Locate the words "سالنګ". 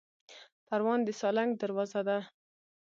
1.19-1.51